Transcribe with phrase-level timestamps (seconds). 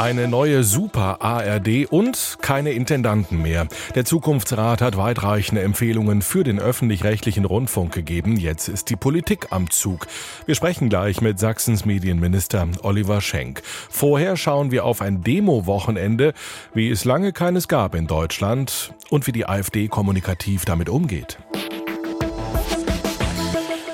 [0.00, 3.68] Eine neue Super-ARD und keine Intendanten mehr.
[3.94, 8.38] Der Zukunftsrat hat weitreichende Empfehlungen für den öffentlich-rechtlichen Rundfunk gegeben.
[8.38, 10.06] Jetzt ist die Politik am Zug.
[10.46, 13.60] Wir sprechen gleich mit Sachsens Medienminister Oliver Schenk.
[13.90, 16.32] Vorher schauen wir auf ein Demo-Wochenende,
[16.72, 21.36] wie es lange keines gab in Deutschland und wie die AfD kommunikativ damit umgeht.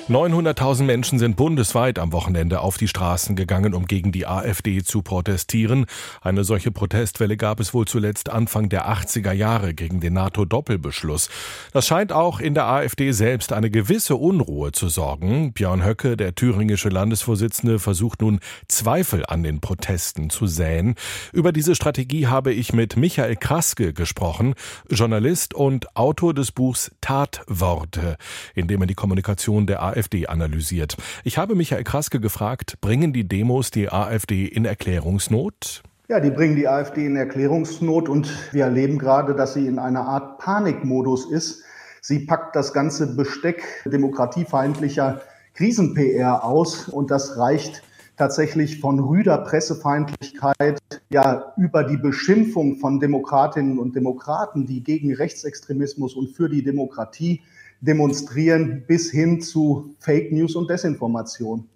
[0.08, 5.02] 900.000 Menschen sind bundesweit am Wochenende auf die Straßen gegangen, um gegen die AfD zu
[5.02, 5.86] protestieren.
[6.20, 11.28] Eine solche Protestwelle gab es wohl zuletzt Anfang der 80er Jahre gegen den NATO-Doppelbeschluss.
[11.72, 15.52] Das scheint auch in der AfD selbst eine gewisse Unruhe zu sorgen.
[15.52, 20.94] Björn Höcke, der thüringische Landesvorsitzende, versucht nun Zweifel an den Protesten zu säen.
[21.32, 24.54] Über diese Strategie habe ich mit Michael Kraske gesprochen,
[24.88, 28.18] Journalist und Autor des Buchs Tatworte,
[28.54, 30.96] in dem er die Kommunikation der AfD AfD analysiert.
[31.24, 35.82] Ich habe Michael Kraske gefragt, bringen die Demos die AfD in Erklärungsnot?
[36.08, 40.02] Ja, die bringen die AfD in Erklärungsnot und wir erleben gerade, dass sie in einer
[40.02, 41.64] Art Panikmodus ist.
[42.00, 45.22] Sie packt das ganze Besteck demokratiefeindlicher
[45.54, 47.82] Krisen-PR aus und das reicht
[48.16, 50.78] tatsächlich von rüder Pressefeindlichkeit
[51.10, 57.42] ja über die Beschimpfung von Demokratinnen und Demokraten, die gegen Rechtsextremismus und für die Demokratie
[57.80, 61.68] demonstrieren, bis hin zu Fake News und Desinformation.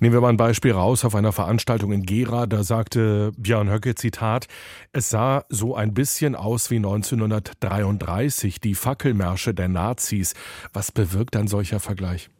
[0.00, 2.46] Nehmen wir mal ein Beispiel raus auf einer Veranstaltung in Gera.
[2.46, 4.46] Da sagte Björn Höcke, Zitat,
[4.92, 10.34] es sah so ein bisschen aus wie 1933, die Fackelmärsche der Nazis.
[10.72, 12.30] Was bewirkt ein solcher Vergleich?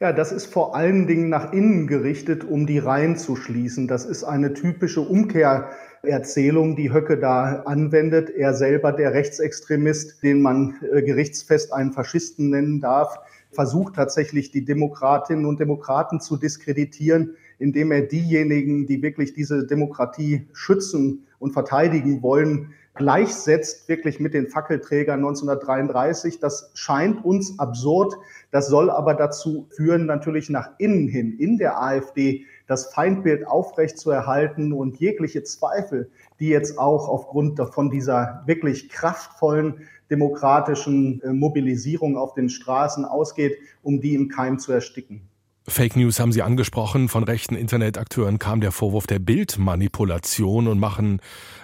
[0.00, 3.88] Ja, das ist vor allen Dingen nach innen gerichtet, um die Reihen zu schließen.
[3.88, 5.70] Das ist eine typische Umkehr
[6.02, 8.30] Erzählung, die Höcke da anwendet.
[8.30, 13.18] Er selber, der Rechtsextremist, den man äh, gerichtsfest einen Faschisten nennen darf,
[13.50, 20.46] versucht tatsächlich die Demokratinnen und Demokraten zu diskreditieren, indem er diejenigen, die wirklich diese Demokratie
[20.52, 26.40] schützen und verteidigen wollen, gleichsetzt wirklich mit den Fackelträgern 1933.
[26.40, 28.14] Das scheint uns absurd.
[28.50, 33.98] Das soll aber dazu führen, natürlich nach innen hin, in der AfD, das Feindbild aufrecht
[33.98, 41.32] zu erhalten und jegliche Zweifel, die jetzt auch aufgrund von dieser wirklich kraftvollen demokratischen äh,
[41.32, 45.27] Mobilisierung auf den Straßen ausgeht, um die im Keim zu ersticken.
[45.68, 47.08] Fake News haben Sie angesprochen.
[47.08, 51.20] Von rechten Internetakteuren kam der Vorwurf der Bildmanipulation und machen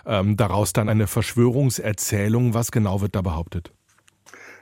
[0.06, 2.53] ähm, daraus dann eine Verschwörungserzählung.
[2.53, 3.72] Was genau wird da behauptet?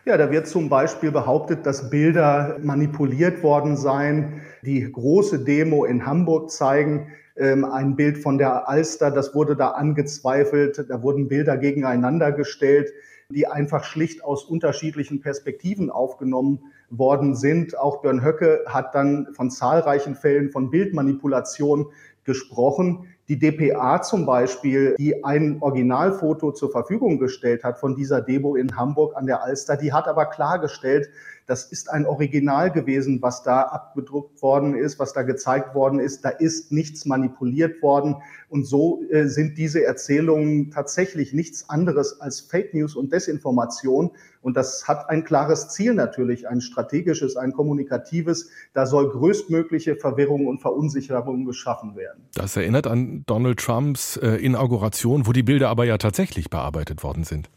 [0.04, 6.06] Ja, da wird zum Beispiel behauptet, dass Bilder manipuliert worden seien, die große Demo in
[6.06, 7.08] Hamburg zeigen.
[7.36, 10.86] Ähm, ein Bild von der Alster, das wurde da angezweifelt.
[10.88, 12.92] Da wurden Bilder gegeneinander gestellt,
[13.32, 16.60] die einfach schlicht aus unterschiedlichen Perspektiven aufgenommen
[16.90, 17.78] worden sind.
[17.78, 21.86] Auch Björn Höcke hat dann von zahlreichen Fällen von Bildmanipulation
[22.24, 23.06] gesprochen.
[23.28, 28.76] Die DPA zum Beispiel, die ein Originalfoto zur Verfügung gestellt hat von dieser Demo in
[28.76, 31.08] Hamburg an der Alster, die hat aber klargestellt,
[31.46, 36.24] das ist ein Original gewesen, was da abgedruckt worden ist, was da gezeigt worden ist.
[36.24, 38.16] Da ist nichts manipuliert worden.
[38.48, 44.10] Und so äh, sind diese Erzählungen tatsächlich nichts anderes als Fake News und Desinformation.
[44.40, 48.50] Und das hat ein klares Ziel natürlich, ein strategisches, ein kommunikatives.
[48.72, 52.24] Da soll größtmögliche Verwirrung und Verunsicherung geschaffen werden.
[52.34, 57.24] Das erinnert an Donald Trumps äh, Inauguration, wo die Bilder aber ja tatsächlich bearbeitet worden
[57.24, 57.48] sind.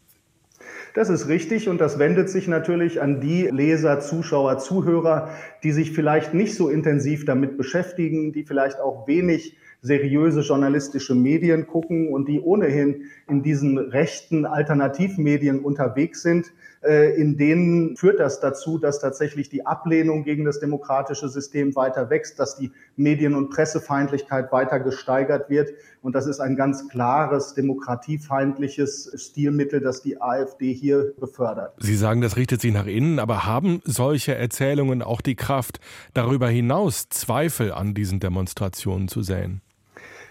[0.96, 5.28] Das ist richtig und das wendet sich natürlich an die Leser, Zuschauer, Zuhörer,
[5.62, 11.66] die sich vielleicht nicht so intensiv damit beschäftigen, die vielleicht auch wenig seriöse journalistische Medien
[11.66, 16.54] gucken und die ohnehin in diesen rechten Alternativmedien unterwegs sind.
[16.86, 22.10] Äh, in denen führt das dazu, dass tatsächlich die Ablehnung gegen das demokratische System weiter
[22.10, 25.70] wächst, dass die Medien- und Pressefeindlichkeit weiter gesteigert wird.
[26.02, 31.74] Und das ist ein ganz klares demokratiefeindliches Stilmittel, das die AfD hier befördert.
[31.78, 35.80] Sie sagen, das richtet sich nach innen, aber haben solche Erzählungen auch die Kraft,
[36.14, 39.60] darüber hinaus Zweifel an diesen Demonstrationen zu säen?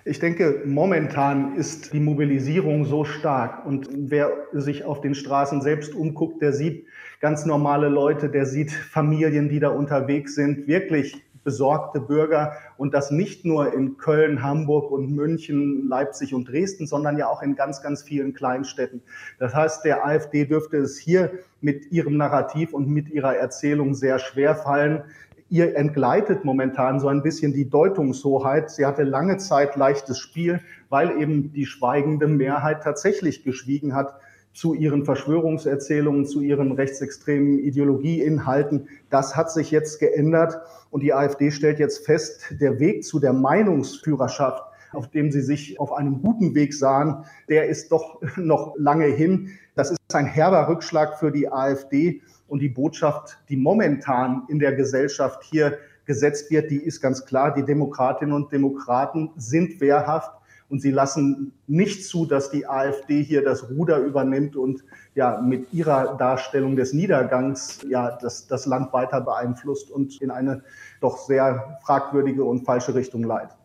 [0.08, 5.96] Ich denke, momentan ist die Mobilisierung so stark und wer sich auf den Straßen selbst
[5.96, 6.86] umguckt, der sieht
[7.22, 13.10] ganz normale Leute, der sieht Familien, die da unterwegs sind, wirklich besorgte Bürger und das
[13.10, 17.82] nicht nur in Köln, Hamburg und München, Leipzig und Dresden, sondern ja auch in ganz,
[17.82, 19.02] ganz vielen Kleinstädten.
[19.40, 21.32] Das heißt, der AfD dürfte es hier
[21.62, 25.04] mit ihrem Narrativ und mit ihrer Erzählung sehr schwer fallen,
[25.50, 28.72] ihr entgleitet momentan so ein bisschen die Deutungshoheit.
[28.72, 30.60] Sie hatte lange Zeit leichtes Spiel,
[30.90, 34.20] weil eben die schweigende Mehrheit tatsächlich geschwiegen hat
[34.54, 38.88] zu ihren Verschwörungserzählungen, zu ihren rechtsextremen Ideologieinhalten.
[39.10, 43.34] Das hat sich jetzt geändert und die AfD stellt jetzt fest, der Weg zu der
[43.34, 44.64] Meinungsführerschaft,
[44.94, 49.50] auf dem sie sich auf einem guten Weg sahen, der ist doch noch lange hin.
[49.76, 54.74] Das ist ein herber Rückschlag für die AfD und die Botschaft, die momentan in der
[54.74, 57.54] Gesellschaft hier gesetzt wird, die ist ganz klar.
[57.54, 60.32] Die Demokratinnen und Demokraten sind wehrhaft
[60.70, 64.84] und sie lassen nicht zu, dass die AfD hier das Ruder übernimmt und
[65.14, 70.64] ja mit ihrer Darstellung des Niedergangs ja das, das Land weiter beeinflusst und in eine
[71.02, 73.58] doch sehr fragwürdige und falsche Richtung leitet.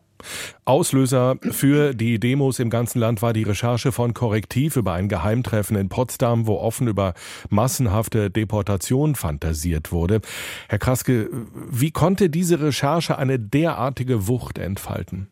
[0.64, 5.76] Auslöser für die Demos im ganzen Land war die Recherche von Korrektiv über ein Geheimtreffen
[5.76, 7.14] in Potsdam, wo offen über
[7.48, 10.20] massenhafte Deportation fantasiert wurde.
[10.68, 11.28] Herr Kraske,
[11.70, 15.28] wie konnte diese Recherche eine derartige Wucht entfalten?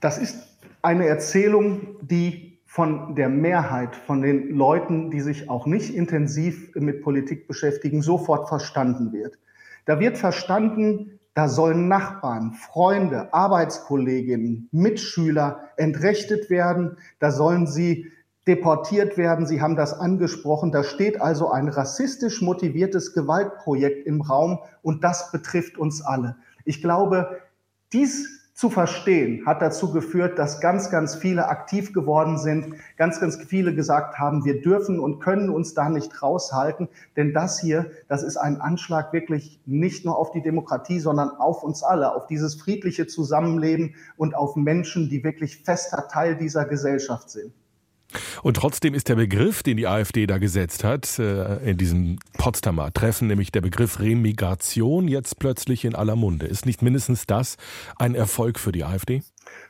[0.00, 0.36] Das ist
[0.82, 7.02] eine Erzählung, die von der Mehrheit, von den Leuten, die sich auch nicht intensiv mit
[7.02, 9.38] Politik beschäftigen, sofort verstanden wird.
[9.84, 18.12] Da wird verstanden, da sollen Nachbarn, Freunde, Arbeitskolleginnen, Mitschüler entrechtet werden, da sollen sie
[18.46, 19.46] deportiert werden.
[19.46, 20.72] Sie haben das angesprochen.
[20.72, 26.36] Da steht also ein rassistisch motiviertes Gewaltprojekt im Raum und das betrifft uns alle.
[26.64, 27.40] Ich glaube,
[27.92, 33.36] dies zu verstehen, hat dazu geführt, dass ganz, ganz viele aktiv geworden sind, ganz, ganz
[33.42, 38.22] viele gesagt haben, wir dürfen und können uns da nicht raushalten, denn das hier, das
[38.22, 42.54] ist ein Anschlag wirklich nicht nur auf die Demokratie, sondern auf uns alle, auf dieses
[42.54, 47.52] friedliche Zusammenleben und auf Menschen, die wirklich fester Teil dieser Gesellschaft sind.
[48.42, 52.92] Und trotzdem ist der Begriff, den die AfD da gesetzt hat, äh, in diesem Potsdamer
[52.92, 56.46] Treffen, nämlich der Begriff Remigration, jetzt plötzlich in aller Munde.
[56.46, 57.56] Ist nicht mindestens das
[57.96, 59.22] ein Erfolg für die AfD?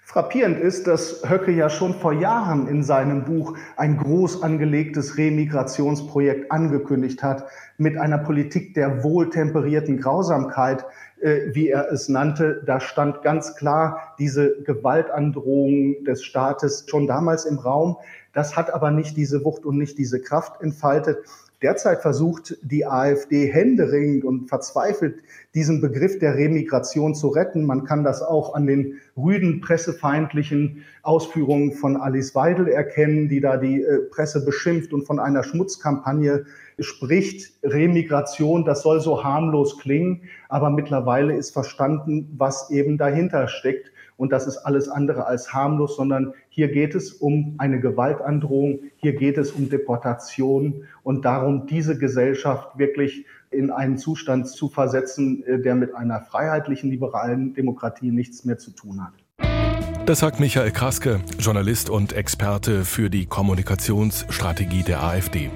[0.05, 6.53] Frappierend ist, dass Höcke ja schon vor Jahren in seinem Buch ein groß angelegtes Remigrationsprojekt
[6.53, 7.47] angekündigt hat,
[7.79, 10.85] mit einer Politik der wohltemperierten Grausamkeit,
[11.23, 12.63] wie er es nannte.
[12.67, 17.97] Da stand ganz klar diese Gewaltandrohung des Staates schon damals im Raum.
[18.33, 21.19] Das hat aber nicht diese Wucht und nicht diese Kraft entfaltet.
[21.62, 25.23] Derzeit versucht die AfD händeringend und verzweifelt,
[25.55, 27.64] diesen Begriff der Remigration zu retten.
[27.64, 33.56] Man kann das auch an den rüden pressefeindlichen Ausführungen von Alice Weidel erkennen, die da
[33.56, 36.47] die äh, Presse beschimpft und von einer Schmutzkampagne
[36.81, 37.53] spricht.
[37.62, 43.93] Remigration, das soll so harmlos klingen, aber mittlerweile ist verstanden, was eben dahinter steckt.
[44.23, 49.15] Und das ist alles andere als harmlos, sondern hier geht es um eine Gewaltandrohung, hier
[49.15, 55.61] geht es um Deportation und darum, diese Gesellschaft wirklich in einen Zustand zu versetzen, äh,
[55.61, 59.15] der mit einer freiheitlichen, liberalen Demokratie nichts mehr zu tun hat.
[60.07, 65.51] Das sagt Michael Kraske, Journalist und Experte für die Kommunikationsstrategie der AfD.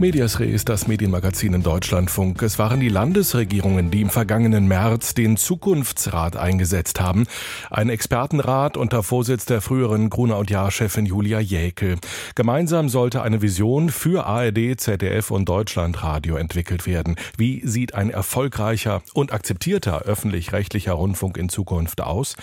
[0.00, 2.40] Medias Re ist das Medienmagazin in Deutschlandfunk.
[2.42, 7.26] Es waren die Landesregierungen, die im vergangenen März den Zukunftsrat eingesetzt haben.
[7.68, 11.96] Ein Expertenrat unter Vorsitz der früheren Gruner und Jahr-Chefin Julia Jäkel.
[12.36, 17.16] Gemeinsam sollte eine Vision für ARD, ZDF und Deutschlandradio entwickelt werden.
[17.36, 22.36] Wie sieht ein erfolgreicher und akzeptierter öffentlich-rechtlicher Rundfunk in Zukunft aus?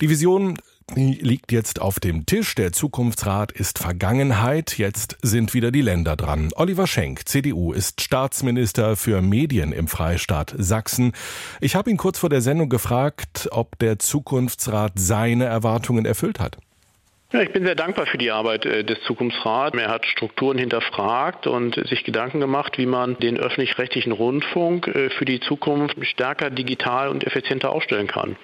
[0.00, 0.58] Die Vision
[0.94, 2.54] liegt jetzt auf dem Tisch.
[2.54, 4.78] Der Zukunftsrat ist Vergangenheit.
[4.78, 6.50] Jetzt sind wieder die Länder dran.
[6.54, 11.12] Oliver Schenk, CDU, ist Staatsminister für Medien im Freistaat Sachsen.
[11.60, 16.58] Ich habe ihn kurz vor der Sendung gefragt, ob der Zukunftsrat seine Erwartungen erfüllt hat.
[17.30, 19.76] Ja, ich bin sehr dankbar für die Arbeit äh, des Zukunftsrats.
[19.76, 25.26] Er hat Strukturen hinterfragt und sich Gedanken gemacht, wie man den öffentlich-rechtlichen Rundfunk äh, für
[25.26, 28.36] die Zukunft stärker digital und effizienter aufstellen kann.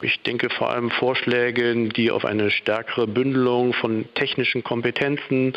[0.00, 5.54] Ich denke vor allem Vorschläge, die auf eine stärkere Bündelung von technischen Kompetenzen,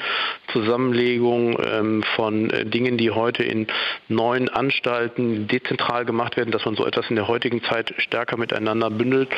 [0.51, 3.67] Zusammenlegung ähm, von äh, Dingen, die heute in
[4.07, 8.89] neuen Anstalten dezentral gemacht werden, dass man so etwas in der heutigen Zeit stärker miteinander
[8.89, 9.29] bündelt,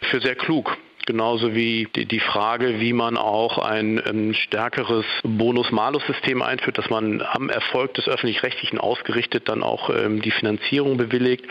[0.00, 6.90] für sehr klug genauso wie die Frage, wie man auch ein stärkeres Bonus-Malus-System einführt, dass
[6.90, 11.44] man am Erfolg des Öffentlich-Rechtlichen ausgerichtet dann auch ähm, die Finanzierung bewilligt.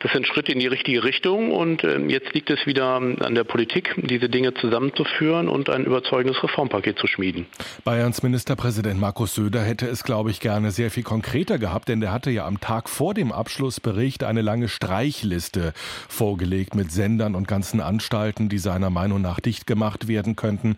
[0.00, 3.44] Das sind Schritte in die richtige Richtung und ähm, jetzt liegt es wieder an der
[3.44, 7.46] Politik, diese Dinge zusammenzuführen und ein überzeugendes Reformpaket zu schmieden.
[7.84, 12.12] Bayerns Ministerpräsident Markus Söder hätte es, glaube ich, gerne sehr viel konkreter gehabt, denn der
[12.12, 15.72] hatte ja am Tag vor dem Abschlussbericht eine lange Streichliste
[16.08, 20.76] vorgelegt mit Sendern und ganzen Anstalten, die seiner Meinung nach dicht gemacht werden könnten.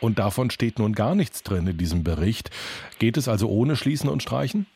[0.00, 2.50] Und davon steht nun gar nichts drin in diesem Bericht.
[2.98, 4.66] Geht es also ohne Schließen und Streichen?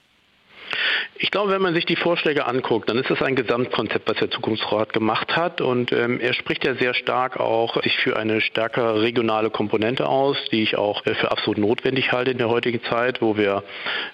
[1.17, 4.31] Ich glaube, wenn man sich die Vorschläge anguckt, dann ist das ein Gesamtkonzept, was der
[4.31, 5.61] Zukunftsrat gemacht hat.
[5.61, 10.37] Und ähm, er spricht ja sehr stark auch sich für eine stärker regionale Komponente aus,
[10.51, 13.63] die ich auch äh, für absolut notwendig halte in der heutigen Zeit, wo wir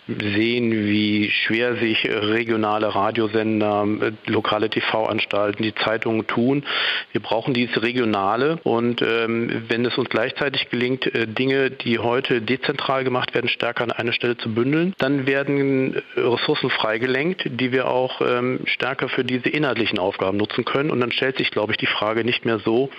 [0.07, 6.64] sehen, wie schwer sich regionale Radiosender, äh, lokale TV-Anstalten, die Zeitungen tun.
[7.12, 8.61] Wir brauchen dieses Regionale.
[8.62, 13.85] Und ähm, wenn es uns gleichzeitig gelingt, äh, Dinge, die heute dezentral gemacht werden, stärker
[13.85, 19.09] an eine Stelle zu bündeln, dann werden Ressourcen frei freigelenkt, die wir auch ähm, stärker
[19.09, 20.90] für diese inhaltlichen Aufgaben nutzen können.
[20.90, 22.90] Und dann stellt sich, glaube ich, die Frage nicht mehr so,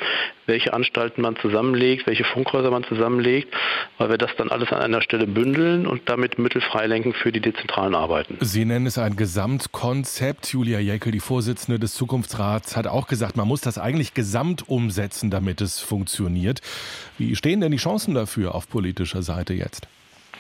[0.46, 3.54] welche Anstalten man zusammenlegt, welche Funkhäuser man zusammenlegt,
[3.98, 7.42] weil wir das dann alles an einer Stelle bündeln und damit Mittel freilenken für die
[7.42, 8.38] dezentralen Arbeiten.
[8.40, 10.48] Sie nennen es ein Gesamtkonzept.
[10.48, 15.30] Julia Jäckel, die Vorsitzende des Zukunftsrats, hat auch gesagt, man muss das eigentlich gesamt umsetzen,
[15.30, 16.62] damit es funktioniert.
[17.18, 19.88] Wie stehen denn die Chancen dafür auf politischer Seite jetzt?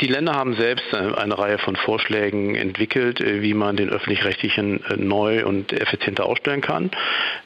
[0.01, 4.97] Die Länder haben selbst eine Reihe von Vorschlägen entwickelt, äh, wie man den öffentlich-rechtlichen äh,
[4.97, 6.89] neu und effizienter ausstellen kann.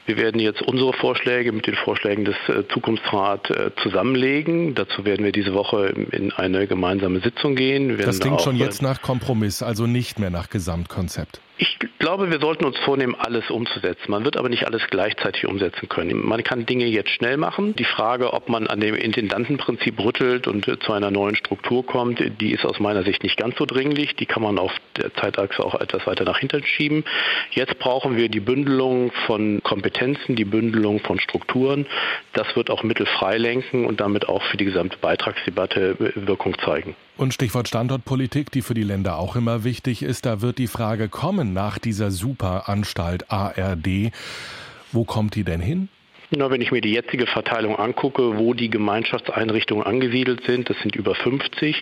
[0.06, 2.36] Wir werden jetzt unsere Vorschläge mit den Vorschlägen des
[2.72, 3.50] Zukunftsrats
[3.82, 4.76] zusammenlegen.
[4.76, 7.98] Dazu werden wir diese Woche in eine gemeinsame Sitzung gehen.
[7.98, 11.42] das klingt schon jetzt nach Kompromiss, also nicht mehr nach Gesamtkonzept.
[11.58, 14.12] Ich glaube, wir sollten uns vornehmen, alles umzusetzen.
[14.12, 16.26] Man wird aber nicht alles gleichzeitig umsetzen können.
[16.26, 17.74] Man kann Dinge jetzt schnell machen.
[17.78, 22.52] Die Frage, ob man an dem Intendantenprinzip rüttelt und zu einer neuen Struktur kommt, die
[22.52, 24.18] ist aus meiner Sicht nicht ganz so dringlich.
[24.18, 27.06] Die kann man auf der Zeitachse auch etwas weiter nach hinten schieben.
[27.52, 29.95] Jetzt brauchen wir die Bündelung von Kompetenzen,
[30.36, 31.86] die Bündelung von Strukturen.
[32.34, 36.96] Das wird auch Mittel freilenken und damit auch für die gesamte Beitragsdebatte Wirkung zeigen.
[37.18, 41.10] Und Stichwort Standortpolitik, die für die Länder auch immer wichtig ist, da wird die Frage
[41.10, 44.12] kommen nach dieser Superanstalt ARD.
[44.92, 45.90] Wo kommt die denn hin?
[46.38, 50.94] Na, wenn ich mir die jetzige Verteilung angucke, wo die Gemeinschaftseinrichtungen angesiedelt sind, das sind
[50.94, 51.82] über 50,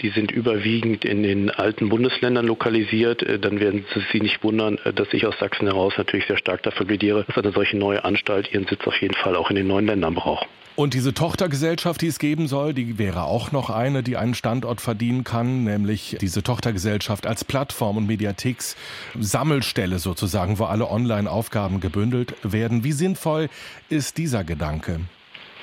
[0.00, 4.78] die sind überwiegend in den alten Bundesländern lokalisiert, äh, dann werden Sie sich nicht wundern,
[4.84, 8.04] äh, dass ich aus Sachsen heraus natürlich sehr stark dafür plädiere, dass eine solche neue
[8.04, 10.48] Anstalt ihren Sitz auf jeden Fall auch in den neuen Ländern braucht.
[10.74, 14.80] Und diese Tochtergesellschaft, die es geben soll, die wäre auch noch eine, die einen Standort
[14.80, 18.76] verdienen kann, nämlich diese Tochtergesellschaft als Plattform und Mediatheks
[19.18, 22.84] Sammelstelle sozusagen, wo alle Online-Aufgaben gebündelt werden.
[22.84, 23.50] Wie sinnvoll
[23.90, 25.00] ist dieser Gedanke?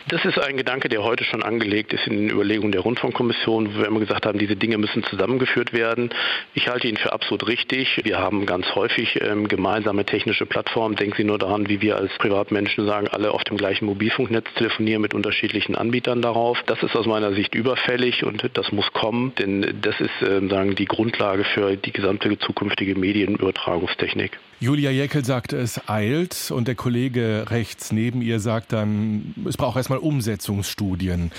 [0.09, 3.79] Das ist ein Gedanke, der heute schon angelegt ist in den Überlegungen der Rundfunkkommission, wo
[3.81, 6.09] wir immer gesagt haben, diese Dinge müssen zusammengeführt werden.
[6.55, 8.01] Ich halte ihn für absolut richtig.
[8.03, 10.95] Wir haben ganz häufig ähm, gemeinsame technische Plattformen.
[10.95, 15.03] Denken Sie nur daran, wie wir als Privatmenschen sagen, alle auf dem gleichen Mobilfunknetz telefonieren
[15.03, 16.57] mit unterschiedlichen Anbietern darauf.
[16.65, 20.73] Das ist aus meiner Sicht überfällig und das muss kommen, denn das ist äh, sagen
[20.73, 24.39] die Grundlage für die gesamte zukünftige Medienübertragungstechnik.
[24.61, 29.77] Julia Jäckel sagt, es eilt und der Kollege rechts neben ihr sagt dann, es braucht
[29.77, 31.31] erstmal Umsetzungsstudien.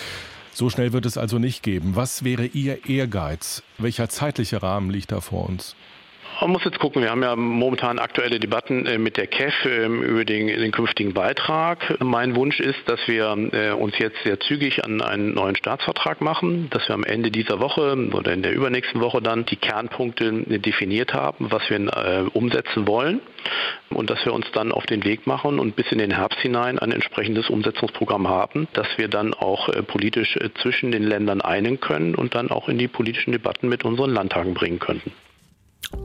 [0.55, 1.97] So schnell wird es also nicht geben.
[1.97, 3.63] Was wäre Ihr Ehrgeiz?
[3.77, 5.77] Welcher zeitliche Rahmen liegt da vor uns?
[6.41, 10.03] Man muss jetzt gucken, wir haben ja momentan aktuelle Debatten äh, mit der KEF ähm,
[10.03, 11.99] über den, den künftigen Beitrag.
[12.01, 16.71] Mein Wunsch ist, dass wir äh, uns jetzt sehr zügig an einen neuen Staatsvertrag machen,
[16.71, 21.13] dass wir am Ende dieser Woche oder in der übernächsten Woche dann die Kernpunkte definiert
[21.13, 23.21] haben, was wir äh, umsetzen wollen
[23.91, 26.79] und dass wir uns dann auf den Weg machen und bis in den Herbst hinein
[26.79, 32.35] ein entsprechendes Umsetzungsprogramm haben, dass wir dann auch politisch zwischen den Ländern einigen können und
[32.35, 35.13] dann auch in die politischen Debatten mit unseren Landtagen bringen könnten.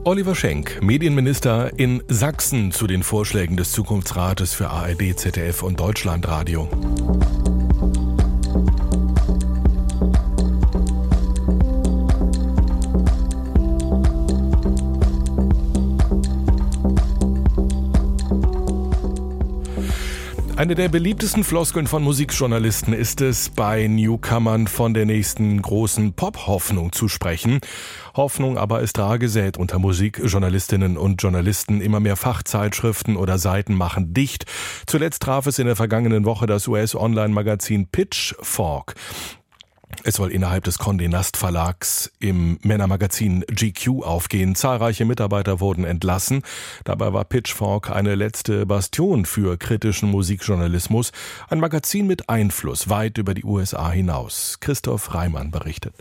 [0.04, 6.68] Oliver Schenk, Medienminister in Sachsen zu den Vorschlägen des Zukunftsrates für ARD, ZDF und Deutschlandradio.
[20.56, 26.92] Eine der beliebtesten Floskeln von Musikjournalisten ist es, bei Newcomern von der nächsten großen Pop-Hoffnung
[26.92, 27.60] zu sprechen.
[28.16, 31.82] Hoffnung aber ist rar gesät unter Musikjournalistinnen und Journalisten.
[31.82, 34.46] Immer mehr Fachzeitschriften oder Seiten machen dicht.
[34.86, 38.94] Zuletzt traf es in der vergangenen Woche das US-Online-Magazin Pitchfork.
[40.04, 44.54] Es soll innerhalb des Condé Nast Verlags im Männermagazin GQ aufgehen.
[44.54, 46.42] Zahlreiche Mitarbeiter wurden entlassen.
[46.84, 51.12] Dabei war Pitchfork eine letzte Bastion für kritischen Musikjournalismus.
[51.48, 54.58] Ein Magazin mit Einfluss weit über die USA hinaus.
[54.60, 55.94] Christoph Reimann berichtet.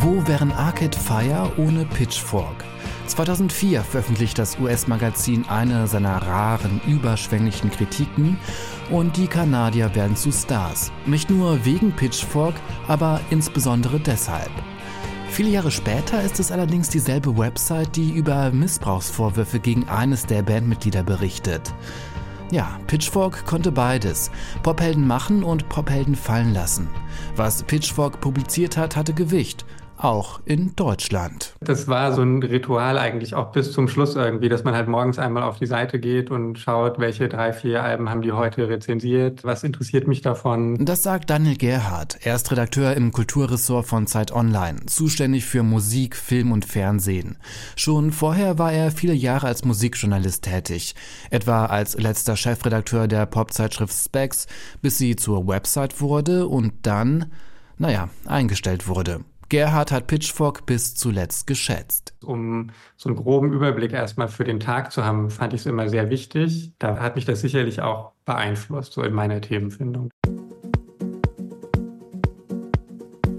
[0.00, 2.64] Wo wären Arcade Fire ohne Pitchfork?
[3.06, 8.38] 2004 veröffentlicht das US-Magazin eine seiner raren, überschwänglichen Kritiken
[8.90, 10.90] und die Kanadier werden zu Stars.
[11.06, 12.54] Nicht nur wegen Pitchfork,
[12.88, 14.50] aber insbesondere deshalb.
[15.28, 21.02] Viele Jahre später ist es allerdings dieselbe Website, die über Missbrauchsvorwürfe gegen eines der Bandmitglieder
[21.02, 21.74] berichtet.
[22.52, 24.30] Ja, Pitchfork konnte beides.
[24.62, 26.88] Pophelden machen und Pophelden fallen lassen.
[27.34, 29.64] Was Pitchfork publiziert hat, hatte Gewicht
[29.96, 31.54] auch in Deutschland.
[31.60, 35.18] Das war so ein Ritual eigentlich auch bis zum Schluss irgendwie, dass man halt morgens
[35.18, 39.44] einmal auf die Seite geht und schaut, welche drei, vier Alben haben die heute rezensiert,
[39.44, 40.84] was interessiert mich davon.
[40.84, 42.18] Das sagt Daniel Gerhardt.
[42.22, 47.38] Er ist Redakteur im Kulturressort von Zeit Online, zuständig für Musik, Film und Fernsehen.
[47.76, 50.94] Schon vorher war er viele Jahre als Musikjournalist tätig,
[51.30, 54.46] etwa als letzter Chefredakteur der Popzeitschrift Specs,
[54.82, 57.32] bis sie zur Website wurde und dann,
[57.78, 59.20] naja, eingestellt wurde.
[59.48, 62.14] Gerhard hat Pitchfork bis zuletzt geschätzt.
[62.24, 65.88] Um so einen groben Überblick erstmal für den Tag zu haben, fand ich es immer
[65.88, 66.72] sehr wichtig.
[66.78, 70.10] Da hat mich das sicherlich auch beeinflusst, so in meiner Themenfindung.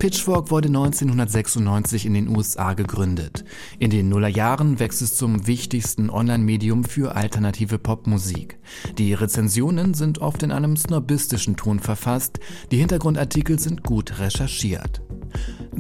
[0.06, 3.44] Pitchfork wurde 1996 in den USA gegründet.
[3.80, 8.60] In den Nullerjahren wächst es zum wichtigsten Online-Medium für alternative Popmusik.
[9.00, 12.40] Die Rezensionen sind oft in einem snobistischen Ton verfasst,
[12.72, 15.02] die Hintergrundartikel sind gut recherchiert.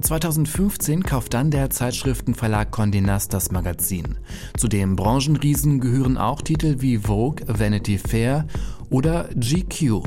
[0.01, 4.17] 2015 kauft dann der Zeitschriftenverlag Condé Nast das Magazin.
[4.57, 8.47] Zu dem Branchenriesen gehören auch Titel wie Vogue, Vanity Fair
[8.89, 10.03] oder GQ.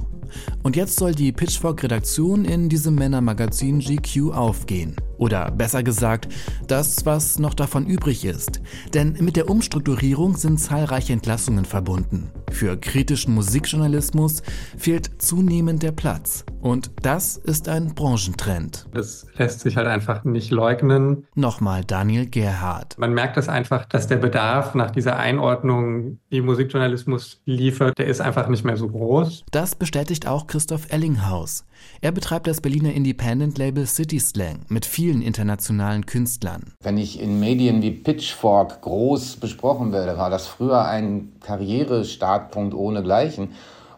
[0.62, 4.97] Und jetzt soll die Pitchfork-Redaktion in diesem Männermagazin GQ aufgehen.
[5.19, 6.29] Oder besser gesagt,
[6.69, 8.61] das, was noch davon übrig ist.
[8.95, 12.31] Denn mit der Umstrukturierung sind zahlreiche Entlassungen verbunden.
[12.50, 14.43] Für kritischen Musikjournalismus
[14.77, 16.45] fehlt zunehmend der Platz.
[16.61, 18.87] Und das ist ein Branchentrend.
[18.93, 21.27] Das lässt sich halt einfach nicht leugnen.
[21.35, 22.97] Nochmal Daniel Gerhardt.
[22.99, 28.21] Man merkt das einfach, dass der Bedarf nach dieser Einordnung, die Musikjournalismus liefert, der ist
[28.21, 29.45] einfach nicht mehr so groß.
[29.50, 31.65] Das bestätigt auch Christoph Ellinghaus.
[32.00, 36.73] Er betreibt das Berliner Independent-Label City Slang mit vielen internationalen Künstlern.
[36.83, 43.50] Wenn ich in Medien wie Pitchfork groß besprochen werde, war das früher ein Karrierestartpunkt ohnegleichen.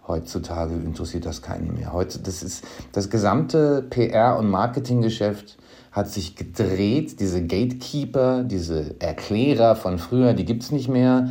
[0.07, 1.95] Heutzutage interessiert das keinen mehr.
[1.95, 2.63] Heute, das ist
[2.93, 5.57] das gesamte PR- und Marketinggeschäft
[5.93, 7.21] hat sich gedreht.
[7.21, 11.31] Diese Gatekeeper, diese Erklärer von früher, die gibt es nicht mehr.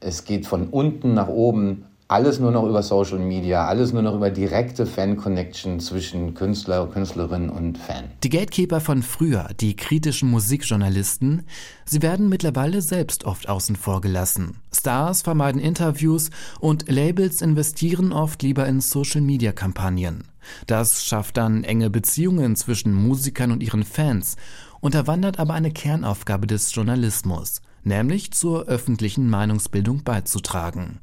[0.00, 4.14] Es geht von unten nach oben alles nur noch über Social Media, alles nur noch
[4.14, 8.04] über direkte Fan-Connection zwischen Künstler, Künstlerin und Fan.
[8.22, 11.42] Die Gatekeeper von früher, die kritischen Musikjournalisten,
[11.84, 14.60] sie werden mittlerweile selbst oft außen vor gelassen.
[14.72, 20.28] Stars vermeiden Interviews und Labels investieren oft lieber in Social-Media-Kampagnen.
[20.68, 24.36] Das schafft dann enge Beziehungen zwischen Musikern und ihren Fans,
[24.80, 31.00] unterwandert aber eine Kernaufgabe des Journalismus, nämlich zur öffentlichen Meinungsbildung beizutragen.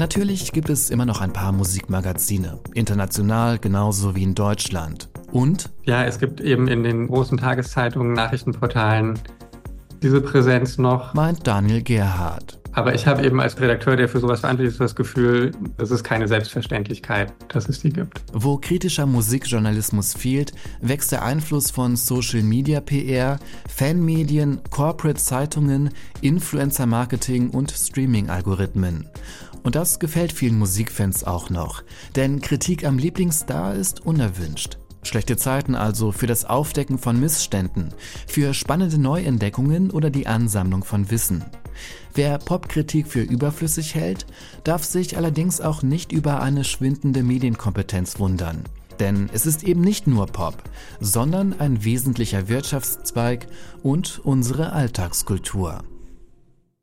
[0.00, 5.10] Natürlich gibt es immer noch ein paar Musikmagazine, international genauso wie in Deutschland.
[5.30, 5.68] Und?
[5.84, 9.18] Ja, es gibt eben in den großen Tageszeitungen, Nachrichtenportalen
[10.02, 11.12] diese Präsenz noch.
[11.12, 12.58] Meint Daniel Gerhardt.
[12.72, 16.04] Aber ich habe eben als Redakteur, der für sowas verantwortlich ist, das Gefühl, es ist
[16.04, 18.22] keine Selbstverständlichkeit, dass es die gibt.
[18.32, 26.86] Wo kritischer Musikjournalismus fehlt, wächst der Einfluss von Social Media PR, Fanmedien, Corporate Zeitungen, Influencer
[26.86, 29.08] Marketing und Streaming-Algorithmen.
[29.62, 31.82] Und das gefällt vielen Musikfans auch noch,
[32.16, 34.78] denn Kritik am Lieblingsstar ist unerwünscht.
[35.02, 37.94] Schlechte Zeiten also für das Aufdecken von Missständen,
[38.26, 41.44] für spannende Neuentdeckungen oder die Ansammlung von Wissen.
[42.14, 44.26] Wer Popkritik für überflüssig hält,
[44.64, 48.64] darf sich allerdings auch nicht über eine schwindende Medienkompetenz wundern.
[48.98, 50.62] Denn es ist eben nicht nur Pop,
[51.00, 53.46] sondern ein wesentlicher Wirtschaftszweig
[53.82, 55.82] und unsere Alltagskultur.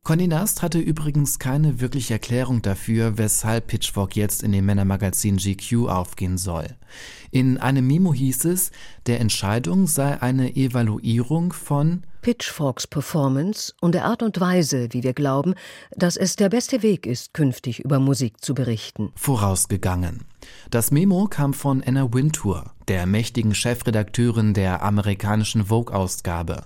[0.08, 5.89] Condé Nast hatte übrigens keine wirkliche Erklärung dafür, weshalb Pitchfork jetzt in dem Männermagazin GQ
[5.89, 6.78] aufgehen soll.
[7.30, 8.72] In einem Memo hieß es,
[9.06, 15.12] der Entscheidung sei eine Evaluierung von Pitchforks Performance und der Art und Weise, wie wir
[15.12, 15.56] glauben,
[15.91, 19.12] dass es der beste Weg ist, künftig über Musik zu berichten.
[19.15, 20.24] Vorausgegangen.
[20.69, 26.65] Das Memo kam von Anna Wintour, der mächtigen Chefredakteurin der amerikanischen Vogue-Ausgabe.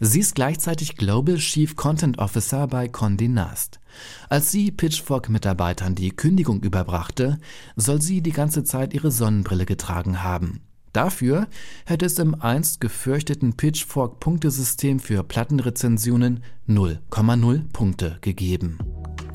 [0.00, 3.80] Sie ist gleichzeitig Global Chief Content Officer bei Condé Nast.
[4.28, 7.38] Als sie Pitchfork-Mitarbeitern die Kündigung überbrachte,
[7.76, 10.60] soll sie die ganze Zeit ihre Sonnenbrille getragen haben.
[10.92, 11.48] Dafür
[11.86, 18.78] hätte es im einst gefürchteten Pitchfork-Punktesystem für Plattenrezensionen 0,0 Punkte gegeben.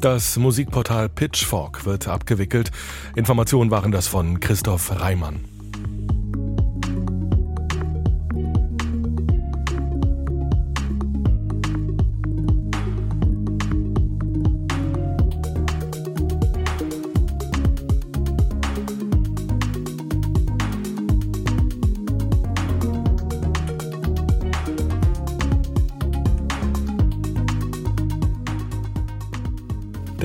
[0.02, 2.72] Das Musikportal Pitchfork wird abgewickelt.
[3.16, 5.57] Informationen waren das von Christoph Reimann.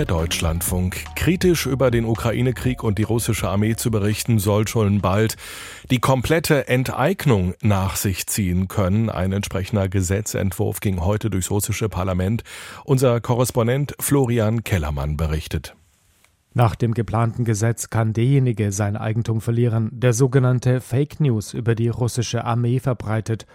[0.03, 1.05] Der Deutschlandfunk.
[1.15, 5.37] Kritisch über den Ukraine-Krieg und die russische Armee zu berichten, soll schon bald
[5.93, 9.11] die komplette Enteignung nach sich ziehen können.
[9.11, 12.43] Ein entsprechender Gesetzentwurf ging heute durchs russische Parlament.
[12.85, 15.77] Unser Korrespondent Florian Kellermann berichtet.
[16.53, 21.88] Nach dem geplanten Gesetz kann derjenige sein Eigentum verlieren, der sogenannte Fake News über die
[21.88, 23.47] russische Armee verbreitet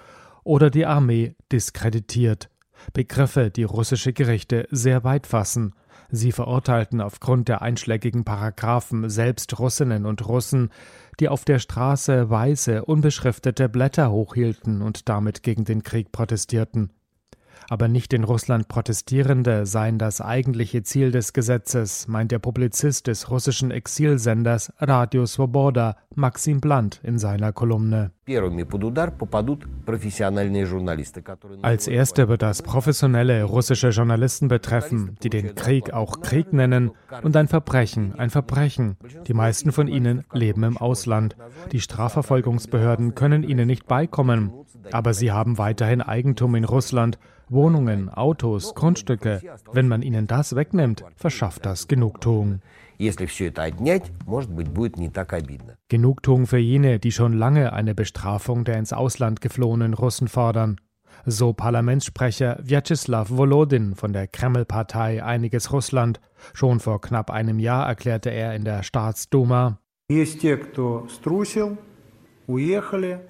[0.46, 2.50] oder die Armee diskreditiert.
[2.94, 5.74] Begriffe, die russische Gerichte sehr weit fassen.
[6.10, 10.70] Sie verurteilten aufgrund der einschlägigen Paragraphen selbst Russinnen und Russen,
[11.20, 16.92] die auf der Straße weiße, unbeschriftete Blätter hochhielten und damit gegen den Krieg protestierten
[17.70, 23.30] aber nicht in Russland Protestierende seien das eigentliche Ziel des Gesetzes, meint der Publizist des
[23.30, 28.12] russischen Exilsenders Radio Svoboda, Maxim Blant, in seiner Kolumne.
[31.62, 36.92] Als erste wird das professionelle russische Journalisten betreffen, die den Krieg auch Krieg nennen
[37.24, 38.98] und ein Verbrechen, ein Verbrechen.
[39.28, 41.38] Die meisten von ihnen leben im Ausland.
[41.72, 44.52] Die Strafverfolgungsbehörden können ihnen nicht beikommen,
[44.92, 47.18] aber sie haben weiterhin Eigentum in Russland
[47.50, 49.42] Wohnungen, Autos, Grundstücke.
[49.72, 52.62] Wenn man ihnen das wegnimmt, verschafft das Genugtuung.
[55.90, 60.78] Genugtuung für jene, die schon lange eine Bestrafung der ins Ausland geflohenen Russen fordern.
[61.26, 66.20] So Parlamentssprecher Vyacheslav Volodin von der Kreml-Partei Einiges Russland.
[66.54, 69.80] Schon vor knapp einem Jahr erklärte er in der Staatsduma,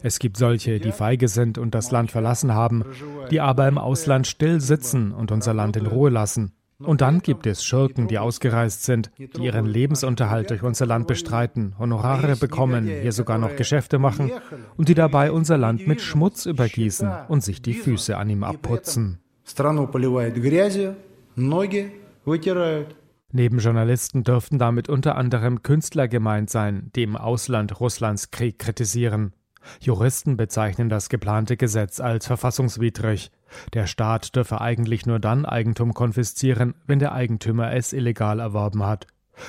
[0.03, 2.85] es gibt solche, die feige sind und das Land verlassen haben,
[3.31, 6.53] die aber im Ausland still sitzen und unser Land in Ruhe lassen.
[6.79, 11.73] Und dann gibt es Schurken, die ausgereist sind, die ihren Lebensunterhalt durch unser Land bestreiten,
[11.79, 14.31] Honorare bekommen, hier sogar noch Geschäfte machen
[14.75, 19.17] und die dabei unser Land mit Schmutz übergießen und sich die Füße an ihm abputzen.
[23.37, 29.31] Neben Journalisten dürften damit unter anderem Künstler gemeint sein, die im Ausland Russlands Krieg kritisieren.
[29.79, 33.29] Juristen bezeichnen das geplante Gesetz als verfassungswidrig.
[33.75, 39.05] Der Staat dürfe eigentlich nur dann Eigentum konfiszieren, wenn der Eigentümer es illegal erworben hat.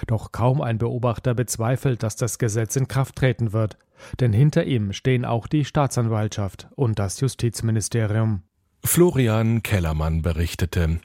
[0.06, 3.78] Doch kaum ein Beobachter bezweifelt, dass das Gesetz in Kraft treten wird,
[4.20, 8.42] denn hinter ihm stehen auch die Staatsanwaltschaft und das Justizministerium.
[8.84, 11.00] Florian Kellermann berichtete.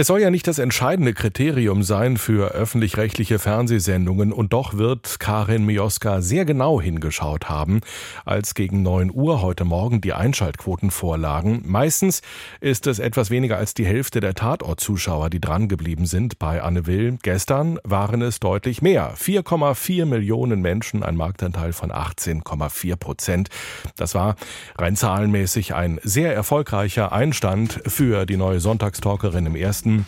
[0.00, 5.66] Es soll ja nicht das entscheidende Kriterium sein für öffentlich-rechtliche Fernsehsendungen und doch wird Karin
[5.66, 7.80] Mioska sehr genau hingeschaut haben,
[8.24, 11.64] als gegen 9 Uhr heute Morgen die Einschaltquoten vorlagen.
[11.66, 12.22] Meistens
[12.60, 17.18] ist es etwas weniger als die Hälfte der Tatortzuschauer, die drangeblieben sind bei Anne Will.
[17.24, 19.14] Gestern waren es deutlich mehr.
[19.16, 23.48] 4,4 Millionen Menschen, ein Marktanteil von 18,4 Prozent.
[23.96, 24.36] Das war
[24.76, 30.06] rein zahlenmäßig ein sehr erfolgreicher Einstand für die neue Sonntagstalkerin im ersten Journalisten.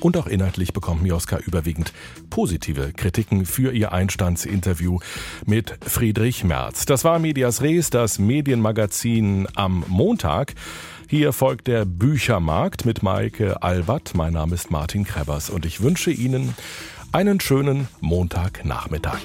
[0.00, 1.92] Und auch inhaltlich bekommt Mioska überwiegend
[2.28, 4.98] positive Kritiken für ihr Einstandsinterview
[5.46, 6.84] mit Friedrich Merz.
[6.84, 10.54] Das war Medias Res, das Medienmagazin am Montag.
[11.08, 14.14] Hier folgt der Büchermarkt mit Maike Albert.
[14.14, 16.54] Mein Name ist Martin Krebers und ich wünsche Ihnen
[17.12, 19.22] einen schönen Montagnachmittag.